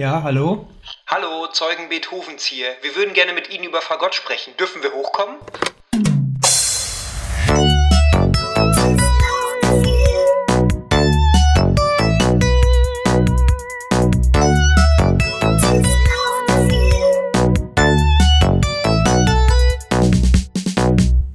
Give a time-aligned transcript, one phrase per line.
[0.00, 0.66] Ja, hallo?
[1.08, 2.68] Hallo, Zeugen Beethovens hier.
[2.80, 4.56] Wir würden gerne mit Ihnen über Fagott sprechen.
[4.56, 5.36] Dürfen wir hochkommen?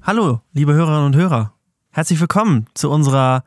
[0.01, 1.53] Hallo, liebe Hörerinnen und Hörer.
[1.91, 3.43] Herzlich willkommen zu unserer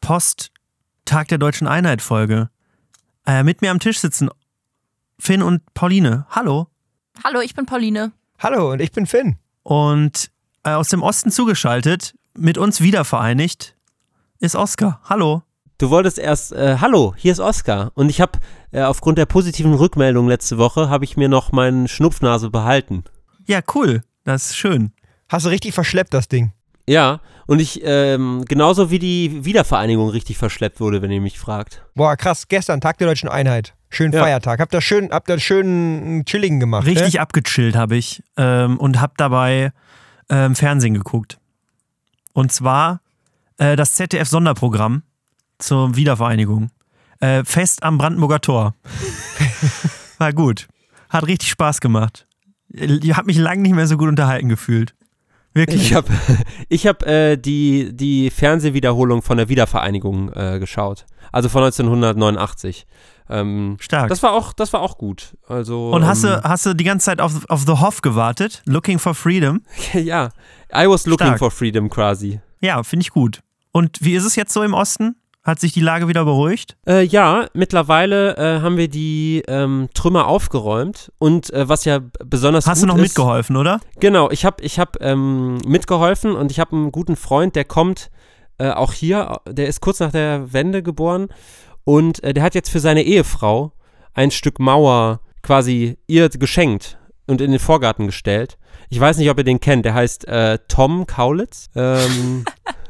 [0.00, 2.48] Post-Tag der Deutschen Einheit-Folge.
[3.26, 4.30] Äh, mit mir am Tisch sitzen
[5.18, 6.26] Finn und Pauline.
[6.30, 6.68] Hallo.
[7.22, 8.12] Hallo, ich bin Pauline.
[8.38, 9.36] Hallo, und ich bin Finn.
[9.62, 10.30] Und
[10.64, 13.76] äh, aus dem Osten zugeschaltet, mit uns wieder vereinigt,
[14.40, 15.00] ist Oskar.
[15.04, 15.42] Hallo.
[15.78, 17.92] Du wolltest erst, äh, hallo, hier ist Oskar.
[17.94, 18.38] Und ich habe
[18.70, 23.04] äh, aufgrund der positiven Rückmeldung letzte Woche, habe ich mir noch meinen Schnupfnase behalten.
[23.46, 24.02] Ja, cool.
[24.24, 24.92] Das ist schön.
[25.28, 26.52] Hast du richtig verschleppt, das Ding?
[26.88, 31.84] Ja, und ich, ähm, genauso wie die Wiedervereinigung richtig verschleppt wurde, wenn ihr mich fragt.
[31.94, 33.74] Boah, krass, gestern, Tag der Deutschen Einheit.
[33.90, 34.22] Schönen Ja.
[34.22, 34.60] Feiertag.
[34.60, 37.20] Habt ihr schön, habt ihr schön chilligen gemacht, Richtig ne?
[37.20, 39.72] abgechillt habe ich ähm, und habe dabei
[40.28, 41.38] ähm, Fernsehen geguckt.
[42.32, 43.00] Und zwar
[43.58, 45.02] äh, das ZDF-Sonderprogramm
[45.58, 46.70] zur Wiedervereinigung.
[47.20, 48.74] Äh, Fest am Brandenburger Tor.
[50.18, 50.66] War gut.
[51.08, 52.26] Hat richtig Spaß gemacht.
[52.68, 54.94] Ich habe mich lange nicht mehr so gut unterhalten gefühlt.
[55.54, 55.82] Wirklich.
[55.82, 56.08] Ich habe
[56.68, 61.06] ich hab, äh, die, die Fernsehwiederholung von der Wiedervereinigung äh, geschaut.
[61.32, 62.86] Also von 1989.
[63.30, 64.08] Ähm, Stark.
[64.08, 65.34] das war auch, das war auch gut.
[65.48, 68.62] Also, und hast ähm, du, hast du die ganze Zeit auf, auf The Hoff gewartet?
[68.66, 69.62] Looking for Freedom?
[69.94, 70.30] ja,
[70.74, 71.38] I was looking Stark.
[71.38, 72.40] for freedom quasi.
[72.60, 73.40] Ja, finde ich gut.
[73.72, 75.16] Und wie ist es jetzt so im Osten?
[75.44, 76.78] Hat sich die Lage wieder beruhigt?
[76.88, 82.66] Äh, ja, mittlerweile äh, haben wir die ähm, Trümmer aufgeräumt und äh, was ja besonders
[82.66, 83.78] Hast gut du noch ist, mitgeholfen, oder?
[84.00, 88.10] Genau, ich habe ich hab, ähm, mitgeholfen und ich habe einen guten Freund, der kommt
[88.56, 91.28] äh, auch hier, der ist kurz nach der Wende geboren
[91.84, 93.72] und äh, der hat jetzt für seine Ehefrau
[94.14, 96.96] ein Stück Mauer quasi ihr geschenkt
[97.26, 98.56] und in den Vorgarten gestellt.
[98.88, 101.68] Ich weiß nicht, ob ihr den kennt, der heißt äh, Tom Kaulitz.
[101.74, 102.46] Ähm,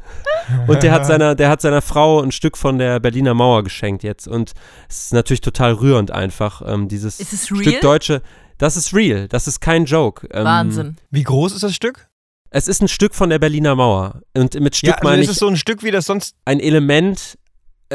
[0.66, 4.02] und der hat, seiner, der hat seiner Frau ein Stück von der Berliner Mauer geschenkt
[4.02, 4.28] jetzt.
[4.28, 4.52] Und
[4.88, 8.22] es ist natürlich total rührend einfach, ähm, dieses Ist es Stück deutsche.
[8.58, 10.28] Das ist real, das ist kein Joke.
[10.30, 10.96] Ähm, Wahnsinn.
[11.10, 12.08] Wie groß ist das Stück?
[12.50, 14.20] Es ist ein Stück von der Berliner Mauer.
[14.36, 16.36] Und mit Stück ja, also meine ist ich es so ein Stück, wie das sonst.
[16.44, 17.36] ein Element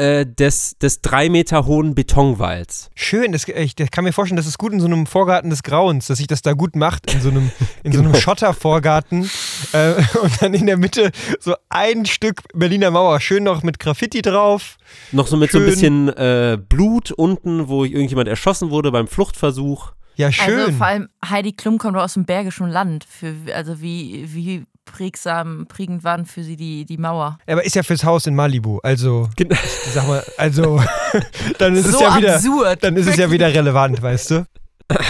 [0.00, 2.90] äh, des, des drei Meter hohen Betonwalls.
[2.94, 5.62] Schön, das, ich das kann mir vorstellen, das ist gut in so einem Vorgarten des
[5.62, 7.50] Grauens, dass sich das da gut macht, in so einem,
[7.82, 8.20] in so einem Genau.
[8.22, 9.30] Schottervorgarten.
[9.72, 14.22] Äh, und dann in der Mitte so ein Stück Berliner Mauer, schön noch mit Graffiti
[14.22, 14.78] drauf.
[15.12, 15.70] Noch so mit so ein Schön.
[15.70, 19.92] bisschen äh, Blut unten, wo irgendjemand erschossen wurde beim Fluchtversuch.
[20.16, 20.58] Ja, schön.
[20.58, 23.04] Also vor allem Heidi Klum kommt doch aus dem Bergischen Land.
[23.04, 27.38] Für, also wie, wie prägsam, prägend waren für sie die, die Mauer.
[27.46, 29.56] Aber ist ja fürs Haus in Malibu, also Genau.
[29.92, 30.82] sag mal, also
[31.58, 32.82] dann ist es so ja wieder, absurd.
[32.84, 34.46] dann ist es ja wieder relevant, weißt du?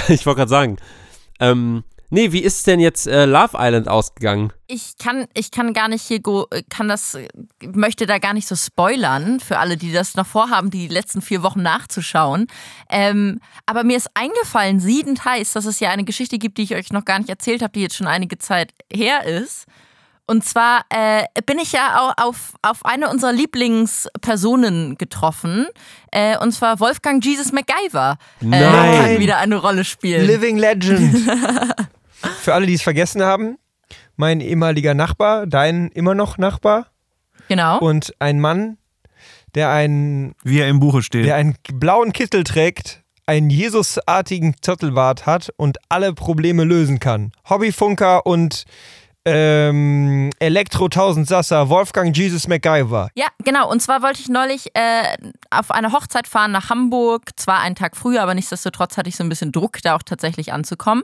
[0.09, 0.77] ich wollte gerade sagen.
[1.41, 4.53] Ähm, nee, wie ist denn jetzt äh, Love Island ausgegangen?
[4.67, 7.17] Ich kann, ich kann gar nicht hier go, kann das,
[7.65, 11.43] möchte da gar nicht so spoilern für alle, die das noch vorhaben, die letzten vier
[11.43, 12.47] Wochen nachzuschauen.
[12.89, 16.75] Ähm, aber mir ist eingefallen, siedend heiß, dass es ja eine Geschichte gibt, die ich
[16.75, 19.65] euch noch gar nicht erzählt habe, die jetzt schon einige Zeit her ist.
[20.27, 25.67] Und zwar äh, bin ich ja au- auf, auf eine unserer Lieblingspersonen getroffen.
[26.13, 28.17] Äh, und zwar Wolfgang Jesus MacGyver.
[28.41, 29.01] Äh, Nein.
[29.01, 30.25] kann wieder eine Rolle spielen.
[30.27, 31.17] Living Legend.
[32.41, 33.59] Für alle, die es vergessen haben,
[34.17, 36.87] mein ehemaliger Nachbar, dein immer noch Nachbar
[37.49, 37.79] genau.
[37.79, 38.79] und ein Mann,
[39.55, 41.25] der einen, Wie er im Buche steht.
[41.25, 47.33] der einen blauen Kittel trägt, einen Jesusartigen Zottelbart hat und alle Probleme lösen kann.
[47.49, 48.65] Hobbyfunker und
[49.25, 53.11] ähm, Elektro 1000 Sasser, Wolfgang Jesus MacGyver.
[53.15, 53.71] Ja, genau.
[53.71, 55.17] Und zwar wollte ich neulich äh,
[55.51, 57.23] auf eine Hochzeit fahren nach Hamburg.
[57.37, 60.53] Zwar einen Tag früher, aber nichtsdestotrotz hatte ich so ein bisschen Druck, da auch tatsächlich
[60.53, 61.03] anzukommen.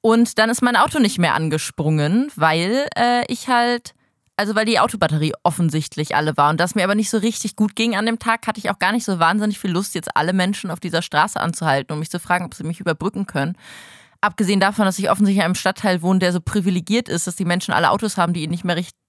[0.00, 3.94] Und dann ist mein Auto nicht mehr angesprungen, weil äh, ich halt.
[4.38, 7.74] Also weil die Autobatterie offensichtlich alle war und das mir aber nicht so richtig gut
[7.74, 10.34] ging an dem Tag, hatte ich auch gar nicht so wahnsinnig viel Lust, jetzt alle
[10.34, 13.56] Menschen auf dieser Straße anzuhalten und mich zu fragen, ob sie mich überbrücken können.
[14.20, 17.44] Abgesehen davon, dass ich offensichtlich in einem Stadtteil wohne, der so privilegiert ist, dass die
[17.44, 19.05] Menschen alle Autos haben, die ihn nicht mehr, richt, äh,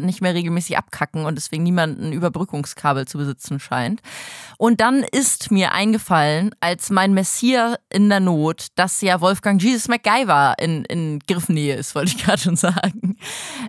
[0.00, 4.00] nicht mehr regelmäßig abkacken und deswegen niemand ein Überbrückungskabel zu besitzen scheint.
[4.58, 9.88] Und dann ist mir eingefallen, als mein Messier in der Not, dass ja Wolfgang Jesus
[9.88, 13.16] MacGyver in, in Griffnähe ist, wollte ich gerade schon sagen.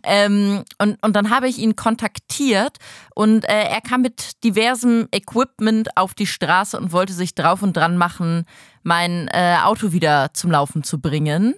[0.04, 2.78] Ähm, und, und dann habe ich ihn kontaktiert
[3.16, 7.76] und äh, er kam mit diversem Equipment auf die Straße und wollte sich drauf und
[7.76, 8.46] dran machen,
[8.84, 11.56] mein äh, Auto wieder zum Laufen zu bringen.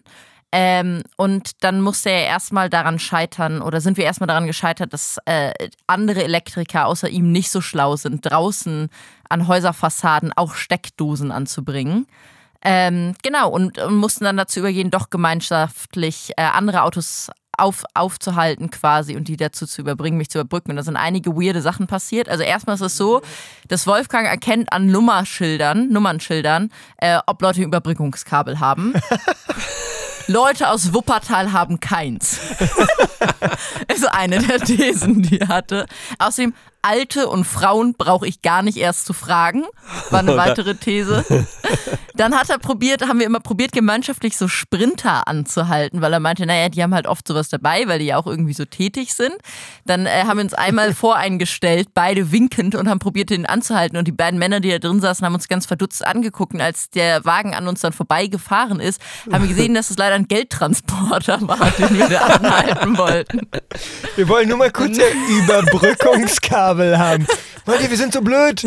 [0.53, 5.17] Ähm, und dann musste er erstmal daran scheitern, oder sind wir erstmal daran gescheitert, dass
[5.25, 5.53] äh,
[5.87, 8.89] andere Elektriker außer ihm nicht so schlau sind, draußen
[9.29, 12.05] an Häuserfassaden auch Steckdosen anzubringen.
[12.63, 18.69] Ähm, genau, und, und mussten dann dazu übergehen, doch gemeinschaftlich äh, andere Autos auf, aufzuhalten
[18.71, 20.71] quasi und die dazu zu überbringen, mich zu überbrücken.
[20.71, 22.27] Und da sind einige weirde Sachen passiert.
[22.27, 23.21] Also erstmal ist es so,
[23.67, 28.93] dass Wolfgang erkennt an Nummerschildern, Nummernschildern, äh, ob Leute Überbrückungskabel haben.
[30.27, 32.39] Leute aus Wuppertal haben keins.
[33.93, 35.85] ist eine der Thesen, die er hatte.
[36.19, 39.63] Außerdem, Alte und Frauen brauche ich gar nicht erst zu fragen.
[40.09, 41.25] War eine weitere These.
[42.15, 46.45] Dann hat er probiert, haben wir immer probiert, gemeinschaftlich so Sprinter anzuhalten, weil er meinte,
[46.45, 49.35] naja, die haben halt oft sowas dabei, weil die ja auch irgendwie so tätig sind.
[49.85, 53.97] Dann äh, haben wir uns einmal voreingestellt, beide winkend und haben probiert, den anzuhalten.
[53.97, 56.53] Und die beiden Männer, die da drin saßen, haben uns ganz verdutzt angeguckt.
[56.53, 59.01] Und als der Wagen an uns dann vorbeigefahren ist,
[59.31, 63.41] haben wir gesehen, dass es leider ein Geldtransporter war, den wir da anhalten wollten.
[64.15, 67.27] Wir wollen nur mal kurz ein Überbrückungskabel haben.
[67.65, 68.65] Leute, wir sind so blöd.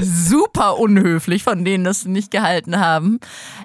[0.00, 3.20] Super unhöflich von denen, das sie nicht gehalten haben.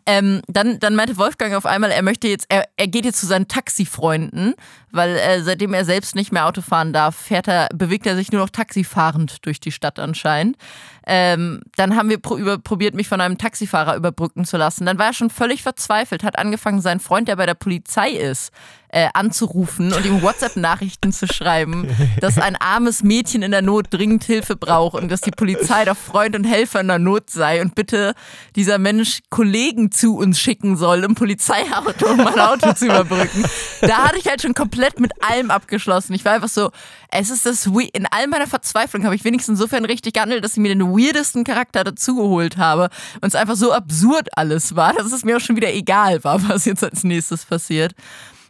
[0.06, 3.26] Ähm, dann, dann meinte Wolfgang auf einmal, er möchte jetzt, er, er geht jetzt zu
[3.26, 4.56] seinen Taxifreunden,
[4.92, 8.32] weil äh, seitdem er selbst nicht mehr Auto fahren darf, fährt er, bewegt er sich
[8.32, 10.58] nur noch taxifahrend durch die Stadt anscheinend.
[11.06, 14.86] Ähm, dann haben wir pro über, probiert, mich von einem Taxifahrer überbrücken zu lassen.
[14.86, 18.52] Dann war er schon völlig verzweifelt, hat angefangen, seinen Freund, der bei der Polizei ist,
[18.90, 21.88] äh, anzurufen und ihm WhatsApp-Nachrichten zu schreiben,
[22.22, 25.98] dass ein armes Mädchen in der Not dringend Hilfe braucht und dass die Polizei doch
[25.98, 28.14] Freund und Helfer in der Not sei und bitte
[28.56, 33.44] dieser Mensch Kollegen zu uns schicken soll, im Polizeiauto, um mein Auto zu überbrücken.
[33.82, 36.14] Da hatte ich halt schon komplett mit allem abgeschlossen.
[36.14, 36.72] Ich war einfach so,
[37.12, 40.54] es ist das, we in all meiner Verzweiflung habe ich wenigstens insofern richtig gehandelt, dass
[40.54, 42.90] ich mir den weirdesten Charakter dazugeholt habe
[43.22, 46.48] und es einfach so absurd alles war, dass es mir auch schon wieder egal war,
[46.50, 47.94] was jetzt als nächstes passiert.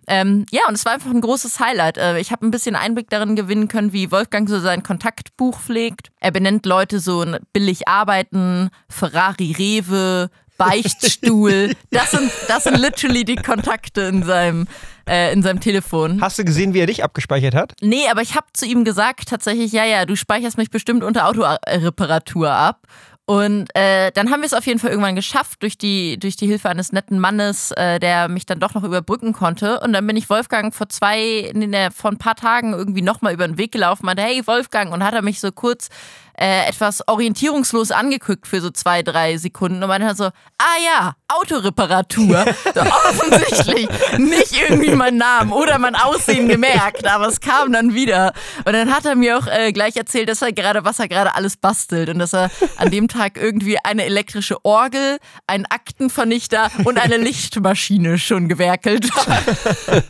[0.07, 1.97] Ähm, ja, und es war einfach ein großes Highlight.
[1.97, 6.09] Äh, ich habe ein bisschen Einblick darin gewinnen können, wie Wolfgang so sein Kontaktbuch pflegt.
[6.19, 11.73] Er benennt Leute so billig arbeiten, Ferrari Rewe, Beichtstuhl.
[11.91, 14.67] Das sind, das sind literally die Kontakte in seinem,
[15.07, 16.21] äh, in seinem Telefon.
[16.21, 17.73] Hast du gesehen, wie er dich abgespeichert hat?
[17.81, 21.27] Nee, aber ich habe zu ihm gesagt, tatsächlich, ja, ja, du speicherst mich bestimmt unter
[21.27, 22.87] Autoreparatur ab.
[23.25, 26.45] Und äh, dann haben wir es auf jeden Fall irgendwann geschafft, durch die, durch die
[26.45, 29.79] Hilfe eines netten Mannes, äh, der mich dann doch noch überbrücken konnte.
[29.79, 33.47] Und dann bin ich Wolfgang vor zwei, nee, vor ein paar Tagen irgendwie nochmal über
[33.47, 35.87] den Weg gelaufen, meinte, hey Wolfgang, und hat er mich so kurz
[36.37, 41.15] äh, etwas orientierungslos angeguckt für so zwei, drei Sekunden und meinte dann so, ah ja,
[41.27, 42.45] Autoreparatur.
[42.75, 43.87] offensichtlich
[44.17, 48.33] nicht irgendwie meinen Namen oder mein Aussehen gemerkt, aber es kam dann wieder.
[48.65, 51.35] Und dann hat er mir auch äh, gleich erzählt, dass er gerade, was er gerade
[51.35, 56.97] alles bastelt und dass er an dem Tag irgendwie eine elektrische Orgel, einen Aktenvernichter und
[56.97, 60.03] eine Lichtmaschine schon gewerkelt hat.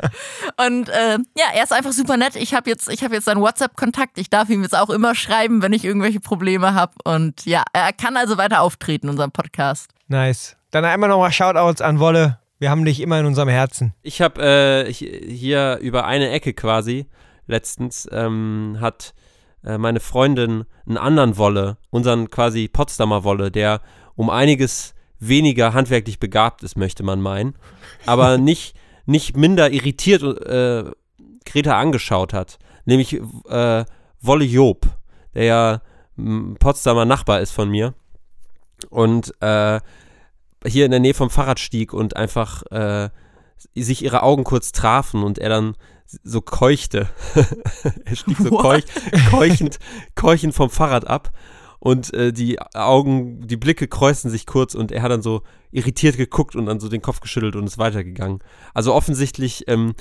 [0.66, 2.36] und äh, ja, er ist einfach super nett.
[2.36, 4.18] Ich habe jetzt, ich hab jetzt seinen WhatsApp-Kontakt.
[4.18, 6.94] Ich darf ihm jetzt auch immer schreiben, wenn ich irgendwelche Probleme habe.
[7.04, 9.92] Und ja, er kann also weiter auftreten in unserem Podcast.
[10.08, 10.56] Nice.
[10.72, 12.40] Dann einmal nochmal Shoutouts an Wolle.
[12.60, 13.94] Wir haben dich immer in unserem Herzen.
[14.02, 17.08] Ich habe äh, hier über eine Ecke quasi
[17.48, 19.14] letztens ähm, hat
[19.64, 23.82] äh, meine Freundin einen anderen Wolle, unseren quasi Potsdamer Wolle, der
[24.16, 27.56] um einiges weniger handwerklich begabt ist, möchte man meinen,
[28.06, 28.76] aber nicht,
[29.06, 30.92] nicht minder irritiert äh,
[31.46, 32.60] Greta angeschaut hat.
[32.86, 33.20] Nämlich
[33.50, 33.86] äh,
[34.20, 34.86] Wolle Job,
[35.34, 35.82] der ja
[36.16, 37.94] Potsdamer Nachbar ist von mir.
[38.90, 39.80] Und äh,
[40.66, 43.10] hier in der Nähe vom Fahrradstieg und einfach äh,
[43.76, 47.10] sich ihre Augen kurz trafen und er dann so keuchte.
[48.06, 48.84] er stieg so keuch,
[49.30, 49.80] keuchend,
[50.16, 51.32] keuchend vom Fahrrad ab
[51.80, 55.42] und äh, die Augen, die Blicke kreuzen sich kurz und er hat dann so
[55.72, 58.40] irritiert geguckt und dann so den Kopf geschüttelt und ist weitergegangen.
[58.74, 59.94] Also offensichtlich ähm,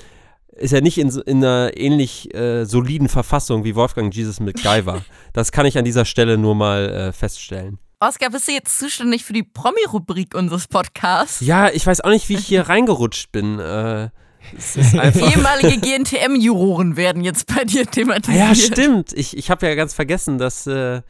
[0.55, 5.01] ist er nicht in, in einer ähnlich äh, soliden Verfassung wie Wolfgang Jesus McGyver.
[5.33, 7.79] Das kann ich an dieser Stelle nur mal äh, feststellen.
[7.99, 11.39] Oskar, bist du jetzt zuständig für die Promi-Rubrik unseres Podcasts?
[11.41, 13.57] Ja, ich weiß auch nicht, wie ich hier reingerutscht bin.
[13.57, 14.09] Äh,
[14.75, 18.37] Ehemalige GNTM-Juroren werden jetzt bei dir thematisiert.
[18.37, 19.13] Ja, stimmt.
[19.13, 21.01] Ich, ich habe ja ganz vergessen, dass, äh,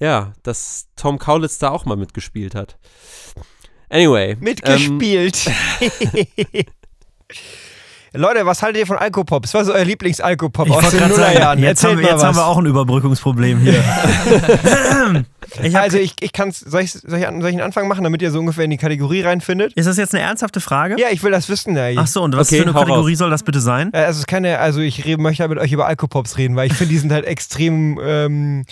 [0.00, 2.76] ja, dass Tom Kaulitz da auch mal mitgespielt hat.
[3.88, 4.36] Anyway.
[4.40, 5.50] Mitgespielt.
[5.80, 6.64] Ähm,
[8.14, 9.44] Leute, was haltet ihr von Alkopop?
[9.44, 11.58] Was war so euer Lieblings-Alkopop aus den Nullerjahren?
[11.60, 13.82] Jetzt, haben, jetzt haben, wir auch ein Überbrückungsproblem hier.
[15.62, 18.20] ich also ich, ich kann's, soll ich, soll, ich, soll ich einen Anfang machen, damit
[18.20, 19.72] ihr so ungefähr in die Kategorie reinfindet?
[19.72, 21.00] Ist das jetzt eine ernsthafte Frage?
[21.00, 21.74] Ja, ich will das wissen.
[21.74, 21.88] Ja.
[21.96, 23.18] Ach so, und was okay, für eine Kategorie raus.
[23.18, 23.90] soll das bitte sein?
[23.94, 26.66] Äh, also es ist keine, also ich rede, möchte mit euch über Alkopops reden, weil
[26.66, 28.64] ich finde, die sind halt extrem ähm,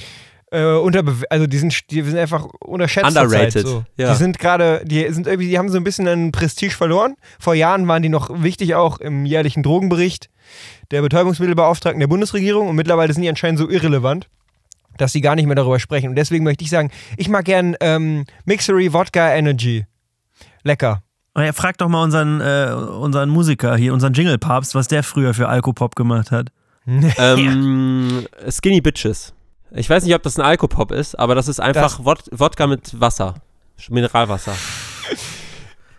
[0.51, 3.07] äh, unterbe also die sind, die sind einfach unterschätzt.
[3.07, 3.85] Underrated, Zeit, so.
[3.97, 4.11] ja.
[4.11, 7.15] Die sind gerade, die sind irgendwie, die haben so ein bisschen an Prestige verloren.
[7.39, 10.29] Vor Jahren waren die noch wichtig auch im jährlichen Drogenbericht
[10.91, 14.29] der Betäubungsmittelbeauftragten der Bundesregierung und mittlerweile sind die anscheinend so irrelevant,
[14.97, 16.11] dass sie gar nicht mehr darüber sprechen.
[16.11, 19.87] Und deswegen möchte ich sagen, ich mag gern ähm, Mixery Wodka Energy.
[20.63, 21.03] Lecker.
[21.37, 25.49] Ja, frag doch mal unseren, äh, unseren Musiker hier, unseren Jingle-Papst, was der früher für
[25.49, 26.49] Alkopop gemacht hat.
[26.87, 29.33] Ähm, Skinny Bitches.
[29.73, 33.01] Ich weiß nicht, ob das ein Alkopop ist, aber das ist einfach Wod Wodka mit
[33.01, 33.35] Wasser.
[33.89, 34.55] Mineralwasser.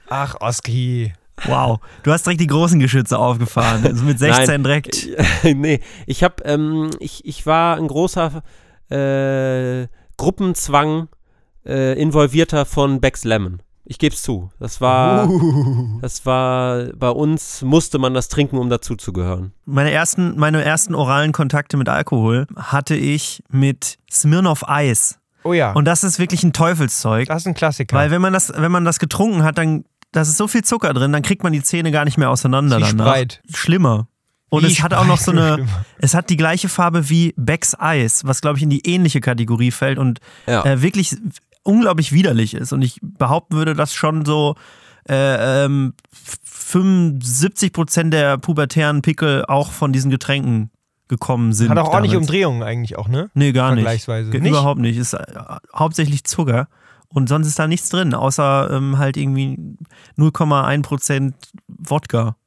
[0.10, 1.14] Ach, Oski.
[1.46, 3.84] Wow, du hast direkt die großen Geschütze aufgefahren.
[3.86, 4.64] Also mit 16 Nein.
[4.64, 5.08] direkt.
[5.44, 8.44] nee, ich hab, ähm, ich, ich war ein großer
[8.90, 9.88] äh,
[10.18, 11.08] Gruppenzwang
[11.66, 13.62] äh, involvierter von Becks Lemon.
[13.84, 14.52] Ich geb's zu.
[14.60, 16.00] Das war, Uh.
[16.02, 19.52] das war, bei uns musste man das trinken, um dazuzugehören.
[19.66, 25.18] Meine ersten, meine ersten oralen Kontakte mit Alkohol hatte ich mit Smirnoff Eis.
[25.44, 27.28] Oh ja, Und das ist wirklich ein Teufelszeug.
[27.28, 27.96] das ist ein Klassiker.
[27.98, 30.94] Weil wenn man das, wenn man das getrunken hat, dann da ist so viel Zucker
[30.94, 33.06] drin, dann kriegt man die Zähne gar nicht mehr auseinander Wie danach.
[33.08, 33.42] Spreit.
[33.54, 34.08] Schlimmer.
[34.50, 35.66] Und Wie es hat auch noch so eine,
[36.00, 39.72] es hat die gleiche Farbe wie Becks Eis, was glaube ich in die ähnliche Kategorie
[39.72, 40.64] fällt und Ja.
[40.66, 41.16] äh, wirklich
[41.64, 42.74] unglaublich widerlich ist.
[42.74, 44.56] Und ich behaupten würde, dass schon so
[45.10, 45.94] äh, ähm,
[46.44, 50.70] 75 Prozent der pubertären Pickel auch von diesen Getränken
[51.08, 51.70] gekommen sind.
[51.70, 52.28] Hat auch ordentlich damals.
[52.30, 53.30] Umdrehungen eigentlich auch, ne?
[53.34, 53.84] Nee, gar nicht.
[53.84, 54.30] Vergleichsweise.
[54.32, 54.52] Ge- Nicht?
[54.52, 54.98] Überhaupt nicht.
[54.98, 55.24] Ist äh,
[55.76, 56.68] hauptsächlich Zucker.
[57.10, 59.58] Und sonst ist da nichts drin, außer ähm, halt irgendwie
[60.18, 61.34] 0,1%
[61.68, 62.38] Wodka,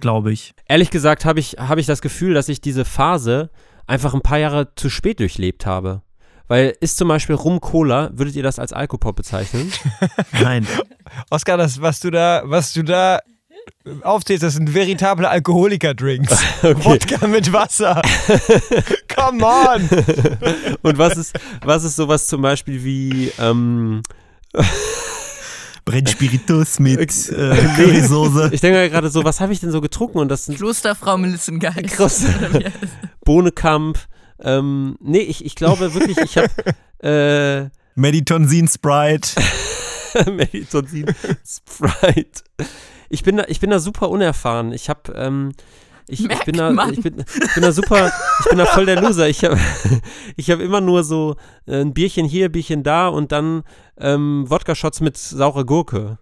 [0.00, 0.54] glaube ich.
[0.68, 3.50] Ehrlich gesagt habe ich, hab ich das Gefühl, dass ich diese Phase
[3.88, 6.02] einfach ein paar Jahre zu spät durchlebt habe.
[6.48, 9.70] Weil ist zum Beispiel Rum Cola, würdet ihr das als Alkopop bezeichnen?
[10.32, 10.66] Nein.
[11.30, 13.20] Oskar, das, was du da, was du da
[14.02, 16.30] aufzählst, das sind veritable Alkoholiker-Drinks.
[16.62, 18.00] Wodka mit Wasser.
[19.14, 19.88] Come on!
[20.82, 24.02] Und was ist, was ist sowas zum Beispiel wie, ähm,
[25.84, 27.00] Brennspiritus mit
[27.30, 27.56] äh.
[27.76, 28.50] Currysoße.
[28.52, 30.18] ich denke gerade so, was habe ich denn so getrunken?
[30.18, 32.26] Und das sind Klosterfrau Melissengeist.
[33.24, 33.98] Bohnekamp.
[34.40, 36.50] Ähm, nee, ich, ich glaube wirklich, ich habe
[37.02, 39.40] äh, Meditonsin Sprite.
[40.30, 41.06] Meditonsin
[41.44, 42.42] Sprite.
[43.08, 44.72] Ich bin da, ich bin da super unerfahren.
[44.72, 45.52] Ich habe ähm,
[46.10, 49.00] ich, ich bin da, ich bin, ich bin da super, ich bin da voll der
[49.00, 49.28] Loser.
[49.28, 49.58] Ich habe
[50.36, 53.62] ich hab immer nur so äh, ein Bierchen hier, Bierchen da und dann
[53.98, 56.18] ähm, Wodka-Shots mit saurer Gurke.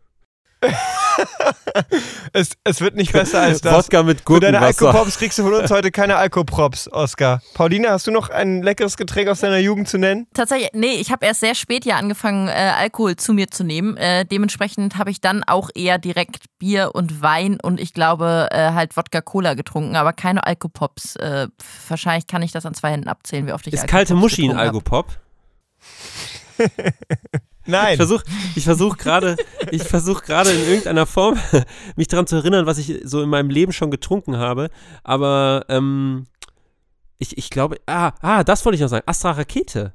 [2.33, 3.73] Es, es wird nicht besser als das.
[3.73, 4.89] Wodka mit Für deine Gurkenwasser.
[4.89, 7.41] Alkopops kriegst du von uns heute keine Alkoprops, Oskar.
[7.55, 10.27] Paulina, hast du noch ein leckeres Getränk aus deiner Jugend zu nennen?
[10.35, 13.97] Tatsächlich, nee, ich habe erst sehr spät ja angefangen, äh, Alkohol zu mir zu nehmen.
[13.97, 18.73] Äh, dementsprechend habe ich dann auch eher direkt Bier und Wein und ich glaube äh,
[18.73, 21.17] halt Wodka-Cola getrunken, aber keine Alkopops.
[21.17, 21.49] Äh,
[21.89, 24.49] wahrscheinlich kann ich das an zwei Händen abzählen, wie oft ich Ist Alkopops kalte Muschi
[24.51, 25.19] ein getrunken
[27.67, 27.83] Alkopop?
[27.87, 27.97] Ich Nein.
[27.97, 29.37] versuche ich versuch gerade,
[29.71, 29.83] ich
[30.23, 31.39] gerade in irgendeiner Form
[31.97, 34.71] mich daran zu erinnern, was ich so in meinem Leben schon getrunken habe.
[35.05, 36.27] Aber ähm,
[37.19, 39.05] ich, ich glaube, ah, ah, das wollte ich noch sagen.
[39.07, 39.93] Astra Rakete.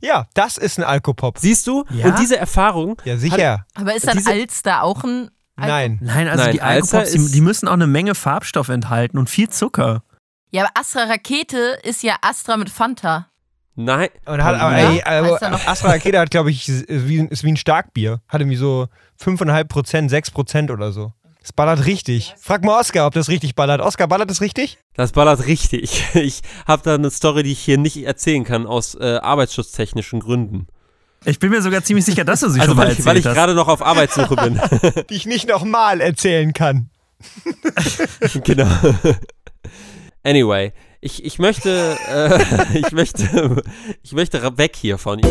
[0.00, 1.38] Ja, das ist ein Alkopop.
[1.38, 1.84] Siehst du?
[1.90, 2.06] Ja?
[2.06, 3.64] Und diese Erfahrung, Ja, sicher.
[3.74, 5.98] Aber ist dann Diese- Alster auch ein Alko- Nein.
[6.02, 9.48] Nein, also Nein, die Alkopops, die, die müssen auch eine Menge Farbstoff enthalten und viel
[9.48, 10.02] Zucker.
[10.50, 13.30] Ja, aber Astra Rakete ist ja Astra mit Fanta.
[13.76, 14.90] Nein, Und hat, aber, Ja?
[14.90, 15.66] ey, also, du noch?
[15.66, 18.20] Astra Rakete hat, glaube ich, ist wie, ist wie ein Starkbier.
[18.28, 18.88] Hat irgendwie so
[19.22, 21.12] 5,5 Prozent, 6 Prozent oder so.
[21.40, 22.34] Das ballert richtig.
[22.40, 23.80] Frag mal Oskar, ob das richtig ballert.
[23.80, 24.78] Oskar, ballert das richtig?
[24.94, 26.02] das ballert richtig.
[26.14, 30.66] Ich habe da eine Story, die ich hier nicht erzählen kann, aus äh, arbeitsschutztechnischen Gründen.
[31.24, 33.16] Ich bin mir sogar ziemlich sicher, dass du sie Also schon mal weil ich, weil
[33.16, 34.60] erzählt ich gerade noch auf Arbeitssuche bin.
[35.10, 36.90] Die ich nicht nochmal erzählen kann.
[38.44, 38.68] genau.
[40.24, 43.62] Anyway, ich, ich möchte, äh, ich möchte,
[44.02, 45.26] ich möchte weg hier von ihm.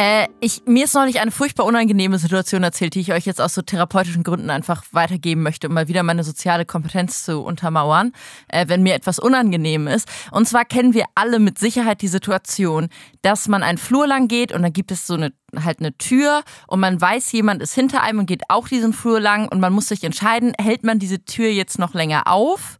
[0.00, 3.54] Äh, ich, mir ist neulich eine furchtbar unangenehme Situation erzählt, die ich euch jetzt aus
[3.54, 8.12] so therapeutischen Gründen einfach weitergeben möchte, um mal wieder meine soziale Kompetenz zu untermauern,
[8.46, 10.08] äh, wenn mir etwas unangenehm ist.
[10.30, 12.90] Und zwar kennen wir alle mit Sicherheit die Situation,
[13.22, 15.32] dass man einen Flur lang geht und dann gibt es so eine
[15.64, 19.18] halt eine Tür und man weiß, jemand ist hinter einem und geht auch diesen Flur
[19.18, 22.78] lang und man muss sich entscheiden, hält man diese Tür jetzt noch länger auf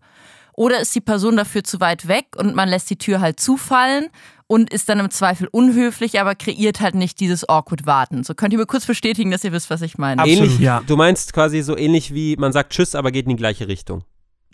[0.53, 4.09] oder ist die Person dafür zu weit weg und man lässt die Tür halt zufallen
[4.49, 8.25] und ist dann im Zweifel unhöflich, aber kreiert halt nicht dieses awkward Warten.
[8.25, 10.23] So könnt ihr mir kurz bestätigen, dass ihr wisst, was ich meine.
[10.23, 10.45] Absolut.
[10.45, 10.83] Ähnlich, Ja.
[10.87, 14.03] Du meinst quasi so ähnlich wie man sagt Tschüss, aber geht in die gleiche Richtung.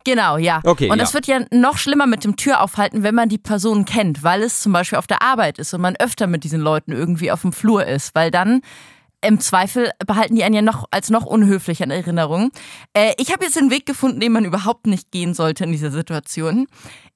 [0.05, 0.61] Genau, ja.
[0.65, 1.03] Okay, und ja.
[1.03, 4.61] das wird ja noch schlimmer mit dem Türaufhalten, wenn man die Person kennt, weil es
[4.61, 7.55] zum Beispiel auf der Arbeit ist und man öfter mit diesen Leuten irgendwie auf dem
[7.55, 8.61] Flur ist, weil dann
[9.25, 12.50] im Zweifel behalten die einen ja noch als noch unhöflicher in Erinnerung.
[12.93, 15.90] Äh, ich habe jetzt den Weg gefunden, den man überhaupt nicht gehen sollte in dieser
[15.90, 16.66] Situation.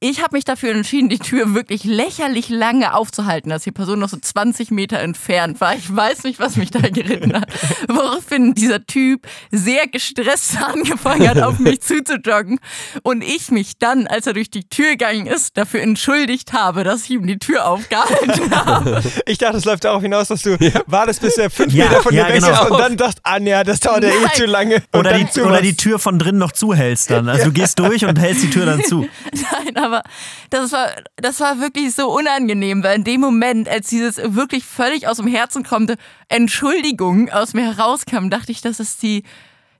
[0.00, 4.08] Ich habe mich dafür entschieden, die Tür wirklich lächerlich lange aufzuhalten, dass die Person noch
[4.08, 5.74] so 20 Meter entfernt war.
[5.74, 7.52] Ich weiß nicht, was mich da geritten hat.
[7.88, 12.60] Woraufhin dieser Typ sehr gestresst angefangen hat, auf mich zuzujoggen.
[13.02, 17.04] Und ich mich dann, als er durch die Tür gegangen ist, dafür entschuldigt habe, dass
[17.04, 19.02] ich ihm die Tür aufgehalten habe.
[19.26, 22.12] Ich dachte, es läuft darauf hinaus, dass du wartest, bis er fünf Ja, Meter von
[22.12, 22.70] dir ja, weg genau.
[22.70, 24.82] und dann dachtest, ah nee, das dauert ja eh zu lange.
[24.92, 27.28] Oder die, zu oder die Tür von drinnen noch zuhältst dann.
[27.28, 29.00] Also du gehst durch und hältst die Tür dann zu.
[29.32, 30.02] Nein, aber
[30.50, 35.08] das war, das war wirklich so unangenehm, weil in dem Moment, als dieses wirklich völlig
[35.08, 35.96] aus dem Herzen kommende
[36.28, 39.22] Entschuldigung aus mir herauskam, dachte ich, das ist die,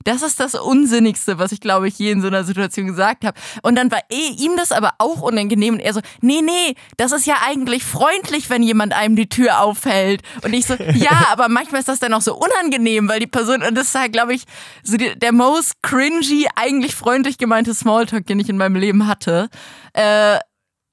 [0.05, 3.39] das ist das Unsinnigste, was ich, glaube ich, je in so einer Situation gesagt habe.
[3.63, 7.13] Und dann war eh ihm das aber auch unangenehm und er so, nee, nee, das
[7.13, 10.23] ist ja eigentlich freundlich, wenn jemand einem die Tür aufhält.
[10.43, 13.63] Und ich so, ja, aber manchmal ist das dann auch so unangenehm, weil die Person,
[13.63, 14.45] und das ist halt, glaube ich,
[14.83, 19.49] so die, der most cringy, eigentlich freundlich gemeinte Smalltalk, den ich in meinem Leben hatte.
[19.93, 20.39] Äh,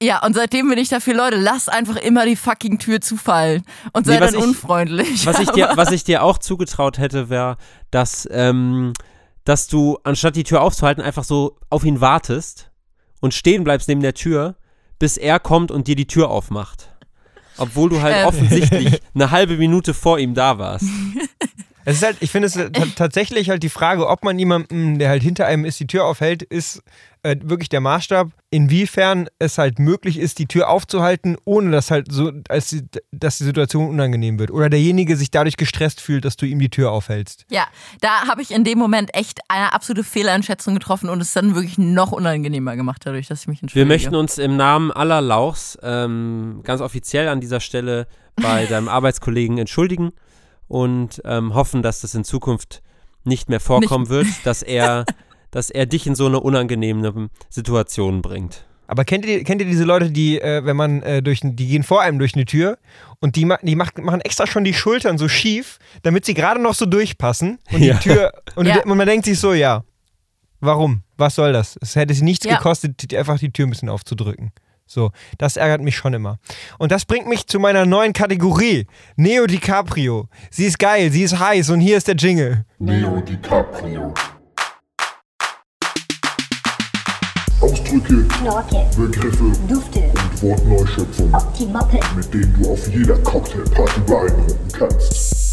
[0.02, 3.62] ja, und seitdem bin ich dafür, Leute, lasst einfach immer die fucking Tür zufallen
[3.92, 5.26] und Nee, seid was dann ich- unfreundlich.
[5.26, 7.56] Was ich dir, was ich dir auch zugetraut hätte, wäre,
[7.90, 8.92] dass, ähm,
[9.44, 12.70] dass du, anstatt die Tür aufzuhalten, einfach so auf ihn wartest
[13.20, 14.56] und stehen bleibst neben der Tür,
[14.98, 16.90] bis er kommt und dir die Tür aufmacht.
[17.58, 18.26] Obwohl du halt Ähm.
[18.26, 20.84] offensichtlich eine halbe Minute vor ihm da warst.
[21.88, 25.08] Es ist halt, ich finde es ta- tatsächlich halt die Frage, ob man jemandem, der
[25.08, 26.82] halt hinter einem ist, die Tür aufhält, ist
[27.22, 32.10] äh, wirklich der Maßstab, inwiefern es halt möglich ist, die Tür aufzuhalten, ohne dass halt
[32.10, 34.50] so, als die, dass die Situation unangenehm wird.
[34.50, 37.44] Oder derjenige sich dadurch gestresst fühlt, dass du ihm die Tür aufhältst.
[37.50, 37.66] Ja,
[38.00, 41.78] da habe ich in dem Moment echt eine absolute Fehleinschätzung getroffen und es dann wirklich
[41.78, 43.88] noch unangenehmer gemacht dadurch, dass ich mich Wir entschuldige.
[43.88, 49.58] möchten uns im Namen aller Lauchs ähm, ganz offiziell an dieser Stelle bei deinem Arbeitskollegen
[49.58, 50.10] entschuldigen
[50.68, 52.82] und ähm, hoffen, dass das in Zukunft
[53.24, 55.04] nicht mehr vorkommen wird, dass er,
[55.50, 58.64] dass er dich in so eine unangenehme Situation bringt.
[58.88, 61.82] Aber kennt ihr, kennt ihr diese Leute, die, äh, wenn man äh, durch, die gehen
[61.82, 62.78] vor einem durch eine Tür
[63.18, 66.62] und die, ma die macht, machen extra schon die Schultern so schief, damit sie gerade
[66.62, 67.94] noch so durchpassen und Ja.
[67.94, 68.82] die Tür und, Ja.
[68.84, 69.82] und man denkt sich so, ja,
[70.60, 71.02] warum?
[71.16, 71.76] Was soll das?
[71.80, 72.56] Es hätte sie nichts Ja.
[72.58, 74.52] gekostet, die, einfach die Tür ein bisschen aufzudrücken.
[74.86, 76.38] So, das ärgert mich schon immer.
[76.78, 78.86] Und das bringt mich zu meiner neuen Kategorie.
[79.16, 80.28] Neo DiCaprio.
[80.50, 82.64] Sie ist geil, sie ist heiß und hier ist der Jingle.
[82.78, 84.14] Neo DiCaprio.
[87.60, 95.52] Ausdrücke, Knorke, Begriffe Dufte, und Wortneuschöpfungen, Optimoppe, mit denen du auf jeder Cocktailparty beeindrucken kannst.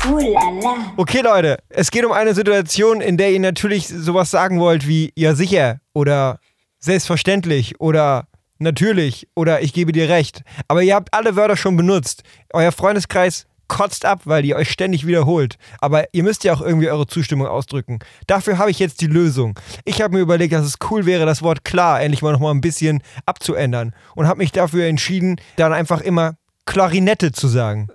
[0.98, 5.13] Okay, Leute, es geht um eine Situation, in der ihr natürlich sowas sagen wollt wie
[5.15, 6.39] ja sicher oder
[6.80, 8.28] selbstverständlich oder
[8.60, 10.44] natürlich oder ich gebe dir recht.
[10.68, 12.24] Aber ihr habt alle Wörter schon benutzt.
[12.54, 15.58] Euer Freundeskreis kotzt ab, weil ihr euch ständig wiederholt.
[15.80, 18.00] Aber ihr müsst ja auch irgendwie eure Zustimmung ausdrücken.
[18.28, 19.60] Dafür habe ich jetzt die Lösung.
[19.86, 22.62] Ich habe mir überlegt, dass es cool wäre, das Wort klar endlich mal nochmal ein
[22.62, 23.96] bisschen abzuändern.
[24.16, 26.36] Und habe mich dafür entschieden, dann einfach immer
[26.66, 27.88] Klarinette zu sagen.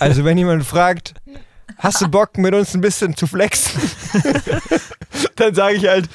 [0.00, 1.14] Also wenn jemand fragt,
[1.78, 3.80] hast du Bock mit uns ein bisschen zu flexen?
[5.36, 6.08] Dann sage ich halt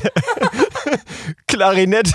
[1.46, 2.12] Klarinette.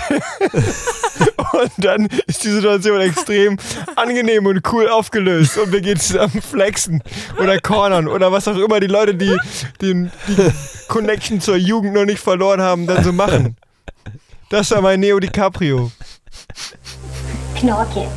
[1.52, 3.56] Und dann ist die Situation extrem
[3.96, 7.02] angenehm und cool aufgelöst und wir gehen zusammen flexen
[7.38, 9.36] oder cornern oder was auch immer die Leute, die
[9.80, 10.52] die, die
[10.88, 13.56] Connection zur Jugend noch nicht verloren haben, dann so machen.
[14.50, 15.90] Das war mein Neo DiCaprio.
[17.56, 18.08] Knorke,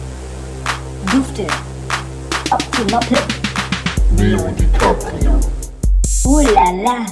[1.12, 1.47] Dufte,
[2.50, 3.17] Optimoppe,
[4.17, 5.39] Neo DiCaprio.
[6.25, 7.05] Uh la la,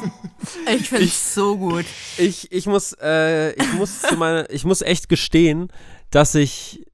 [0.74, 1.86] Ich finde es so gut.
[2.18, 5.70] Ich, ich muss, äh, ich muss zu meiner, ich muss echt gestehen,
[6.12, 6.86] dass ich,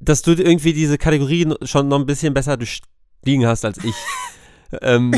[0.00, 3.94] dass du irgendwie diese Kategorie schon noch ein bisschen besser durchliegen hast als ich.
[4.82, 5.12] ähm,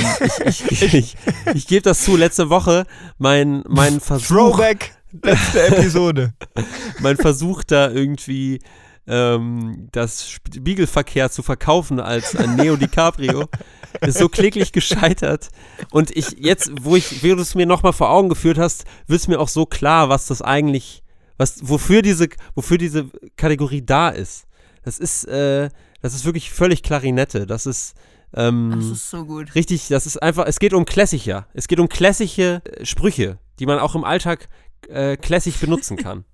[0.47, 1.17] ich ich, ich, ich,
[1.55, 2.85] ich gebe das zu, letzte Woche
[3.19, 6.35] mein, mein Versuch, Throwback, letzte Episode.
[7.01, 8.61] mein Versuch da irgendwie
[9.07, 13.49] ähm, das Spiegelverkehr zu verkaufen als ein Neo DiCaprio
[14.01, 15.51] ist so kläglich gescheitert.
[15.91, 19.21] Und ich jetzt, wo ich, wie du es mir nochmal vor Augen geführt hast, wird
[19.21, 21.03] es mir auch so klar, was das eigentlich,
[21.37, 24.47] was, wofür diese, wofür diese Kategorie da ist.
[24.85, 25.69] Das ist, äh,
[26.01, 27.47] das ist wirklich völlig Klarinette.
[27.47, 27.95] Das ist,
[28.35, 29.55] ähm, Das ist so gut.
[29.55, 31.47] Richtig, das ist einfach, es geht um Classicher.
[31.55, 34.49] Es geht um klassische äh, Sprüche, die man auch im Alltag
[34.89, 36.25] äh, classic benutzen kann.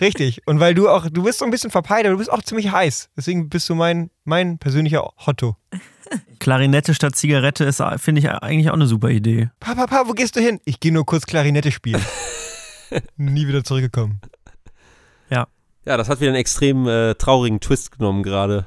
[0.00, 0.46] Richtig.
[0.46, 2.70] Und weil du auch, du bist so ein bisschen verpeilt, aber du bist auch ziemlich
[2.70, 3.10] heiß.
[3.16, 5.56] Deswegen bist du mein, mein persönlicher Hotto.
[6.38, 9.50] Klarinette statt Zigarette ist, finde ich, eigentlich auch eine super Idee.
[9.60, 10.60] Papa, Papa, wo gehst du hin?
[10.64, 12.04] Ich gehe nur kurz Klarinette spielen.
[13.16, 14.20] Nie wieder zurückgekommen.
[15.86, 18.66] Ja, das hat wieder einen extrem äh, traurigen Twist genommen gerade.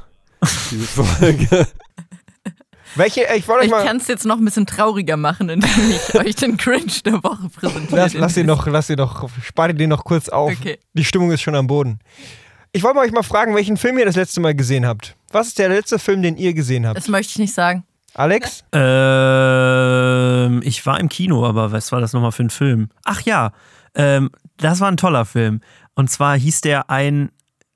[0.72, 1.68] Diese Folge.
[2.96, 3.86] Welche, ich wollte euch Ich mal.
[3.86, 7.50] kann es jetzt noch ein bisschen trauriger machen, indem ich euch den Cringe der Woche
[7.50, 7.96] präsentiere.
[7.96, 10.52] Lass, lass ihn noch, lass ihn noch, spar dir den noch kurz auf.
[10.52, 10.80] Okay.
[10.94, 12.00] Die Stimmung ist schon am Boden.
[12.72, 15.16] Ich wollte mal euch mal fragen, welchen Film ihr das letzte Mal gesehen habt.
[15.32, 16.98] Was ist der letzte Film, den ihr gesehen habt?
[16.98, 17.84] Das möchte ich nicht sagen.
[18.14, 18.64] Alex?
[18.74, 22.90] Ähm, ich war im Kino, aber was war das nochmal für ein Film?
[23.06, 23.52] Ach ja,
[23.96, 25.62] ähm, das war ein toller Film.
[25.96, 27.30] Und zwar hieß der ein,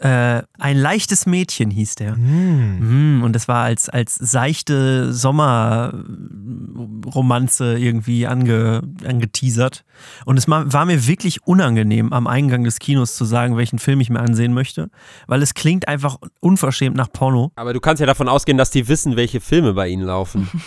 [0.04, 2.18] äh, ein leichtes Mädchen hieß der.
[2.18, 9.86] Mm, und das war als, als seichte Sommerromanze irgendwie ange, angeteasert.
[10.26, 14.10] Und es war mir wirklich unangenehm, am Eingang des Kinos zu sagen, welchen Film ich
[14.10, 14.89] mir ansehen möchte,
[15.28, 17.54] weil es klingt einfach unverschämt nach Porno.
[17.56, 20.50] Aber du kannst ja davon ausgehen, dass die wissen, welche Filme bei ihnen laufen.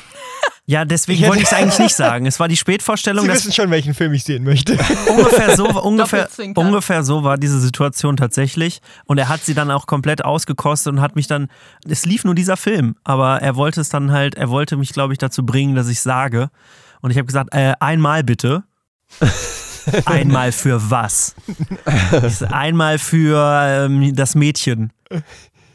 [0.69, 2.27] Ja, deswegen wollte ich es eigentlich nicht sagen.
[2.27, 4.73] Es war die Spätvorstellung, Sie wissen schon, welchen Film ich sehen möchte.
[5.09, 8.81] ungefähr so, ungefähr, ungefähr so war diese Situation tatsächlich.
[9.05, 11.49] Und er hat sie dann auch komplett ausgekostet und hat mich dann,
[11.89, 15.13] es lief nur dieser Film, aber er wollte es dann halt, er wollte mich, glaube
[15.13, 16.51] ich, dazu bringen, dass ich sage.
[17.01, 18.65] Und ich habe gesagt, äh, einmal bitte.
[20.05, 21.37] einmal für was?
[22.51, 23.39] Einmal für
[23.87, 24.93] ähm, das Mädchen.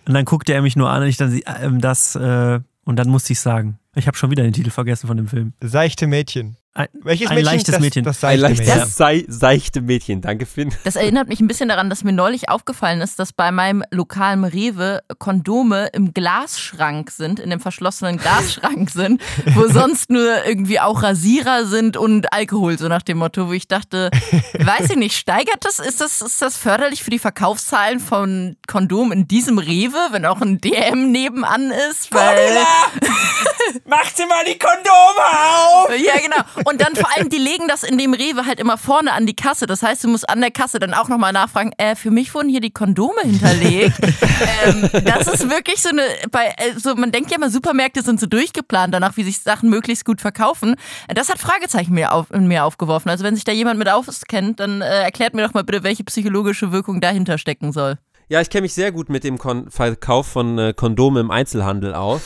[0.05, 2.59] Und dann guckte er mich nur an und ich dann sie- ähm, das, äh,
[2.91, 3.79] und dann musste ich sagen.
[3.95, 5.53] Ich habe schon wieder den Titel vergessen von dem Film.
[5.63, 6.57] Seichte Mädchen.
[6.73, 7.51] Ein, Welches ein Mädchen?
[7.53, 8.03] leichtes das, Mädchen.
[8.05, 8.89] Das Ein seichte leichtes, Mädchen.
[8.89, 10.21] sei, seichte Mädchen.
[10.21, 10.73] Danke, Finn.
[10.85, 14.45] Das erinnert mich ein bisschen daran, dass mir neulich aufgefallen ist, dass bei meinem lokalen
[14.45, 19.21] Rewe Kondome im Glasschrank sind, in dem verschlossenen Glasschrank sind,
[19.53, 23.67] wo sonst nur irgendwie auch Rasierer sind und Alkohol, so nach dem Motto, wo ich
[23.67, 24.09] dachte,
[24.57, 25.79] weiß ich nicht, steigert das?
[25.79, 30.39] Ist das, ist das förderlich für die Verkaufszahlen von Kondomen in diesem Rewe, wenn auch
[30.39, 32.13] ein DM nebenan ist?
[32.13, 32.59] Weil,
[33.85, 34.85] Macht sie mal die Kondome
[35.25, 35.89] auf!
[35.97, 36.60] ja, genau.
[36.65, 39.35] Und dann vor allem, die legen das in dem Rewe halt immer vorne an die
[39.35, 39.67] Kasse.
[39.67, 42.49] Das heißt, du musst an der Kasse dann auch nochmal nachfragen, äh, für mich wurden
[42.49, 43.99] hier die Kondome hinterlegt.
[44.65, 48.25] ähm, das ist wirklich so eine, bei, also man denkt ja immer, Supermärkte sind so
[48.25, 50.75] durchgeplant danach, wie sich Sachen möglichst gut verkaufen.
[51.07, 53.09] Das hat Fragezeichen mir auf, in mir aufgeworfen.
[53.09, 56.03] Also wenn sich da jemand mit auskennt, dann äh, erklärt mir doch mal bitte, welche
[56.03, 57.97] psychologische Wirkung dahinter stecken soll.
[58.31, 61.93] Ja, ich kenne mich sehr gut mit dem Kon Verkauf von äh, Kondomen im Einzelhandel
[61.93, 62.21] aus.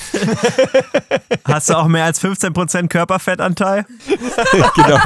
[1.46, 3.88] Hast du auch mehr als 15% Körperfettanteil?
[4.76, 5.00] genau.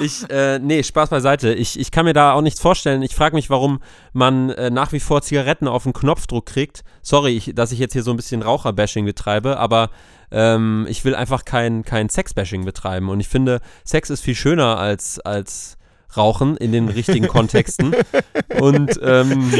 [0.00, 1.52] Ich, äh, nee, Spaß beiseite.
[1.52, 3.02] Ich, ich kann mir da auch nichts vorstellen.
[3.02, 3.82] Ich frage mich, warum
[4.14, 6.82] man äh, nach wie vor Zigaretten auf den Knopfdruck kriegt.
[7.02, 9.90] Sorry, ich, dass ich jetzt hier so ein bisschen Raucherbashing betreibe, aber
[10.30, 13.10] ähm, ich will einfach kein, kein Sexbashing betreiben.
[13.10, 15.76] Und ich finde, Sex ist viel schöner als, als
[16.16, 17.94] Rauchen in den richtigen Kontexten.
[18.60, 19.52] Und ähm,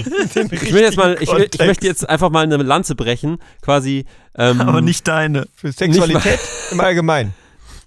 [0.51, 4.05] ich will jetzt mal, ich, will- ich möchte jetzt einfach mal eine Lanze brechen, quasi.
[4.37, 5.47] Ähm, Aber nicht deine.
[5.55, 6.39] Für Sexualität
[6.73, 7.33] im Allgemeinen.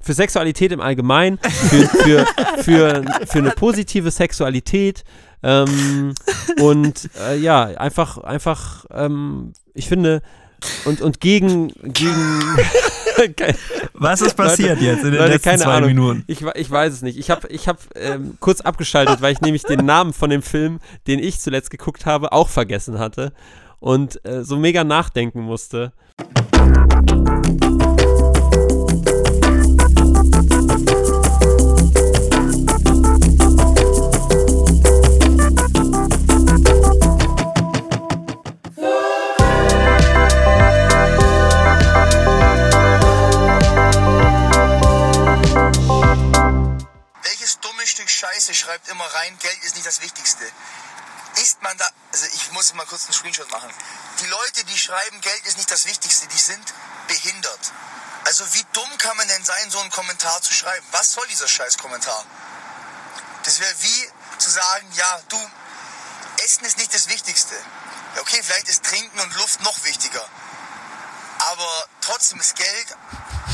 [0.02, 2.26] für Sexualität im Allgemeinen, für, für,
[2.64, 5.04] für, für eine positive Sexualität
[5.44, 6.14] ähm,
[6.62, 10.22] und äh, ja, einfach, einfach, ähm, ich finde,
[10.86, 12.42] und, und gegen, gegen,
[13.94, 15.90] Was ist passiert jetzt in den Leute, letzten zwei Ahnung.
[15.90, 16.24] Minuten?
[16.28, 17.18] Ich, ich weiß es nicht.
[17.18, 20.80] Ich habe ich hab, ähm, kurz abgeschaltet, weil ich nämlich den Namen von dem Film,
[21.08, 23.34] den ich zuletzt geguckt habe, auch vergessen hatte
[23.80, 25.92] und äh, so mega nachdenken musste.
[48.50, 50.44] Scheiße schreibt immer rein, Geld ist nicht das Wichtigste?
[51.36, 53.72] Ist man da, also ich muss mal kurz einen Screenshot machen.
[54.20, 56.74] Die Leute, die schreiben, Geld ist nicht das Wichtigste, die sind
[57.08, 57.60] behindert.
[58.26, 60.86] Also wie dumm kann man denn sein, so einen Kommentar zu schreiben?
[60.92, 62.26] Was soll dieser Scheiß-Kommentar?
[63.44, 64.10] Das wäre wie
[64.40, 65.52] zu sagen, ja, du,
[66.44, 67.56] Essen ist nicht das Wichtigste.
[68.16, 70.28] Ja, okay, vielleicht ist Trinken und Luft noch wichtiger.
[71.52, 72.96] Aber trotzdem ist Geld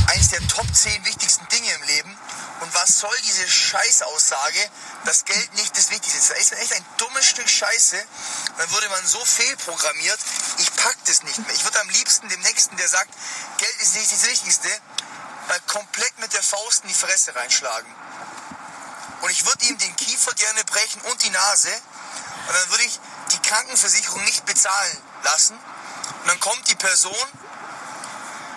[0.07, 2.17] eines der Top 10 wichtigsten Dinge im Leben.
[2.61, 4.69] Und was soll diese Scheißaussage,
[5.03, 6.29] dass Geld nicht das Wichtigste ist?
[6.29, 8.01] Das ist echt ein dummes Stück Scheiße.
[8.57, 10.19] Dann würde man so fehlprogrammiert,
[10.59, 11.53] ich pack das nicht mehr.
[11.53, 13.11] Ich würde am liebsten dem Nächsten, der sagt,
[13.57, 14.69] Geld ist nicht das Wichtigste,
[15.47, 17.93] mal komplett mit der Faust in die Fresse reinschlagen.
[19.21, 21.71] Und ich würde ihm den Kiefer gerne brechen und die Nase.
[22.47, 22.99] Und dann würde ich
[23.31, 25.57] die Krankenversicherung nicht bezahlen lassen.
[25.57, 27.27] Und dann kommt die Person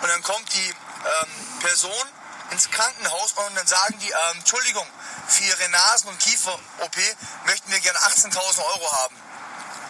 [0.01, 2.07] und dann kommt die ähm, Person
[2.51, 4.85] ins Krankenhaus und dann sagen die, ähm, Entschuldigung,
[5.27, 6.95] für ihre Nasen- und Kiefer-OP
[7.45, 9.15] möchten wir gerne 18.000 Euro haben.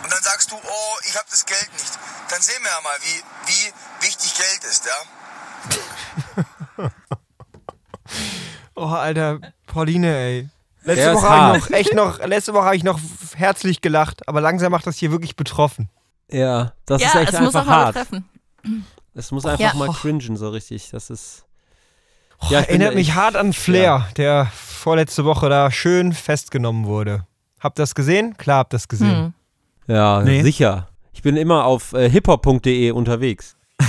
[0.04, 1.91] Und dann sagst du, oh, ich habe das Geld nicht.
[2.30, 4.91] Dann sehen wir ja mal, wie, wie wichtig Geld ist, ja.
[8.76, 10.50] Oh, Alter, Pauline, ey.
[10.84, 11.58] Letzte Der Woche habe hart.
[11.58, 13.00] ich noch echt noch, letzte Woche habe ich noch
[13.36, 15.89] herzlich gelacht, aber langsam macht das hier wirklich betroffen.
[16.32, 17.93] Ja, das ja, ist echt es muss auch einfach mal hart.
[17.95, 18.30] betreffen.
[19.13, 19.74] Es muss einfach Ja.
[19.74, 20.89] mal cringen, so richtig.
[20.91, 21.43] Das ist.
[22.41, 27.25] Oh, Ja, erinnert mich ich- hart an Flair, der vorletzte Woche da schön festgenommen wurde.
[27.60, 28.38] Habt ihr das gesehen?
[28.38, 29.34] Klar, habt ihr das gesehen.
[29.88, 29.93] Hm.
[29.93, 30.41] Ja, Nee.
[30.43, 30.88] sicher.
[31.12, 33.58] Ich bin immer auf äh, hiphop.de unterwegs.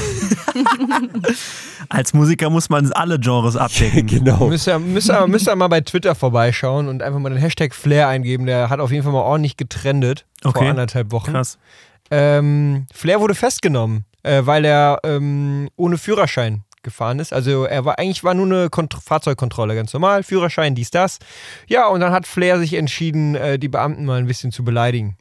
[1.88, 4.06] Als Musiker muss man alle Genres abdecken.
[4.06, 4.46] genau.
[4.48, 7.74] Müsst ihr, müsst, ihr, müsst ihr mal bei Twitter vorbeischauen und einfach mal den Hashtag
[7.74, 8.46] Flair eingeben.
[8.46, 10.68] Der hat auf jeden Fall mal ordentlich getrendet vor Okay.
[10.68, 11.32] anderthalb Wochen.
[11.32, 11.58] Krass.
[12.10, 17.32] Ähm, Flair wurde festgenommen, äh, weil er ähm, ohne Führerschein gefahren ist.
[17.32, 21.18] Also er war eigentlich war nur eine Kont Fahrzeugkontrolle, ganz normal, Führerschein, dies, das.
[21.68, 25.16] Ja, und dann hat Flair sich entschieden, äh, die Beamten mal ein bisschen zu beleidigen.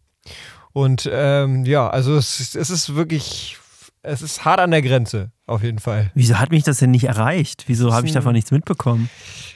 [0.72, 3.58] Und ähm, ja, also es, ist- es ist wirklich,
[4.04, 6.12] es ist hart an der Grenze, auf jeden Fall.
[6.14, 7.64] Wieso hat mich das denn nicht erreicht?
[7.68, 9.10] Wieso habe ich davon nichts mitbekommen?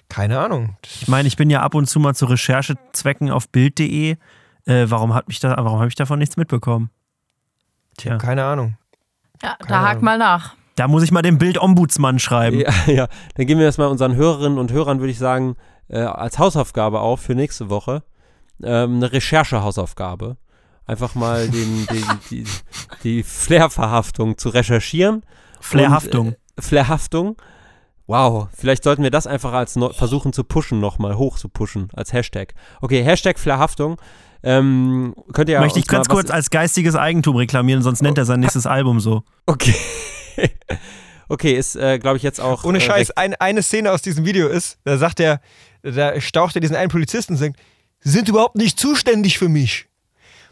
[0.10, 0.76] Keine Ahnung.
[1.02, 4.18] Ich meine, ich bin ja ab und zu mal zu Recherchezwecken auf Bild.de.
[4.66, 6.90] Äh, warum hat mich da, warum habe ich davon nichts mitbekommen?
[7.98, 8.76] Tja, Keine Ahnung.
[9.42, 10.04] Ja, Keine da hak Ahnung.
[10.04, 10.56] mal nach.
[10.76, 12.60] Da muss ich mal den Bild-Ombudsmann schreiben.
[12.60, 15.56] Ja, ja, dann geben wir das mal unseren Hörerinnen und Hörern, würde ich sagen,
[15.88, 18.04] äh, als Hausaufgabe auf für nächste Woche.
[18.64, 20.38] Ähm, eine Recherche-Hausaufgabe.
[20.86, 22.44] Einfach mal den, den, die,
[23.04, 25.24] die Flair-Verhaftung zu recherchieren.
[25.60, 26.34] Flairhaftung.
[26.58, 27.38] Äh, Flairhaftung.
[28.06, 31.88] Wow, vielleicht sollten wir das einfach als neu- versuchen zu pushen, nochmal hoch zu pushen,
[31.94, 32.54] als Hashtag.
[32.82, 33.98] Okay, Hashtag Flairhaftung.
[34.44, 38.42] Ähm, könnt ihr Möchte ich ganz kurz als geistiges Eigentum reklamieren, sonst nennt er sein
[38.42, 39.24] nächstes Album so.
[39.46, 39.74] Okay.
[41.30, 42.64] okay, ist, äh, glaube ich, jetzt auch.
[42.64, 45.42] Ohne äh, Scheiß, ein, eine Szene aus diesem Video ist, da sagt er,
[45.82, 47.58] da staucht er diesen einen Polizisten und sagt,
[48.04, 49.88] Sie sind überhaupt nicht zuständig für mich.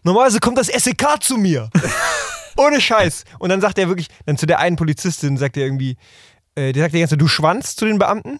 [0.04, 1.70] Normalerweise kommt das SEK zu mir.
[2.58, 3.26] Ohne Scheiß.
[3.39, 5.98] Und dann sagt er wirklich, dann zu der einen Polizistin sagt er irgendwie,
[6.56, 8.39] äh, der sagt die ganze Zeit, du Schwanz zu den Beamten.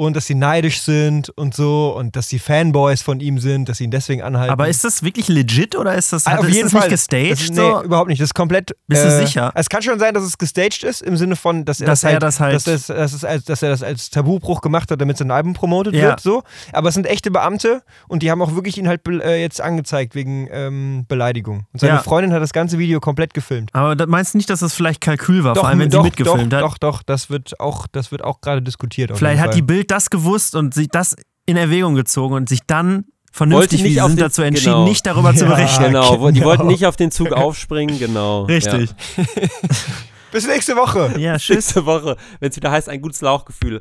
[0.00, 3.78] Und dass sie neidisch sind und so und dass sie Fanboys von ihm sind, dass
[3.78, 4.50] sie ihn deswegen anhalten.
[4.50, 7.32] Aber ist das wirklich legit oder ist das, Ah, hat, ist das nicht gestaged?
[7.32, 7.82] Das, nee, so?
[7.82, 8.18] überhaupt nicht.
[8.20, 8.74] Das ist komplett.
[8.88, 9.52] Bist du äh, sicher?
[9.54, 12.04] Es kann schon sein, dass es gestaged ist, im Sinne von, dass er Dass das
[12.04, 14.90] er halt, das halt- dass, es, dass, es als, dass er das als Tabubruch gemacht
[14.90, 16.08] hat, damit sein Album promotet Ja.
[16.08, 16.42] wird, so.
[16.72, 20.14] Aber es sind echte Beamte und die haben auch wirklich ihn halt äh, jetzt angezeigt
[20.14, 21.66] wegen ähm, Beleidigung.
[21.74, 22.02] Und seine Ja.
[22.02, 23.68] Freundin hat das ganze Video komplett gefilmt.
[23.74, 26.52] Aber meinst du nicht, dass das vielleicht Kalkül war, vor allem wenn doch, sie mitgefilmt
[26.52, 26.64] doch, hat?
[26.64, 29.12] Doch, doch, das wird auch, das wird auch gerade diskutiert.
[29.12, 29.66] auf Vielleicht jeden hat die Fall.
[29.66, 33.94] Bild das gewusst und sich das in Erwägung gezogen und sich dann vernünftig, nicht wie
[33.94, 34.84] sie auf sind, den- dazu entschieden, genau.
[34.84, 35.50] nicht darüber zu Ja.
[35.54, 35.84] berichten.
[35.84, 36.46] Genau, wo- die Genau.
[36.46, 38.44] wollten nicht auf den Zug aufspringen, genau.
[38.44, 38.90] Richtig.
[39.16, 39.24] Ja.
[40.32, 41.12] Bis nächste Woche.
[41.18, 41.56] Ja, tschüss.
[41.56, 43.80] Nächste Woche, wenn es wieder heißt, ein gutes Lauchgefühl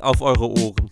[0.00, 0.90] auf eure Ohren.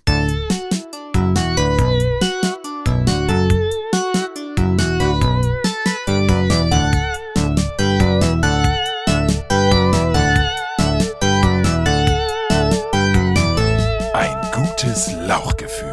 [14.74, 15.83] Gutes Lauchgefühl.